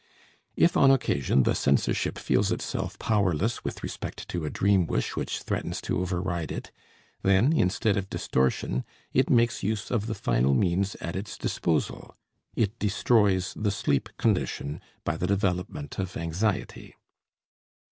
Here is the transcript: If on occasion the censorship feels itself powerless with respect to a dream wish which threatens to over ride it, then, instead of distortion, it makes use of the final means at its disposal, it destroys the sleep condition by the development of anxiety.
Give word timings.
If 0.55 0.75
on 0.75 0.89
occasion 0.89 1.43
the 1.43 1.53
censorship 1.53 2.17
feels 2.17 2.51
itself 2.51 2.97
powerless 2.97 3.63
with 3.63 3.83
respect 3.83 4.27
to 4.29 4.45
a 4.45 4.49
dream 4.49 4.87
wish 4.87 5.15
which 5.15 5.43
threatens 5.43 5.79
to 5.81 6.01
over 6.01 6.19
ride 6.19 6.51
it, 6.51 6.71
then, 7.21 7.53
instead 7.53 7.97
of 7.97 8.09
distortion, 8.09 8.83
it 9.13 9.29
makes 9.29 9.61
use 9.61 9.91
of 9.91 10.07
the 10.07 10.15
final 10.15 10.55
means 10.55 10.95
at 11.01 11.15
its 11.15 11.37
disposal, 11.37 12.15
it 12.55 12.79
destroys 12.79 13.53
the 13.55 13.69
sleep 13.69 14.09
condition 14.17 14.81
by 15.03 15.17
the 15.17 15.27
development 15.27 15.99
of 15.99 16.17
anxiety. 16.17 16.95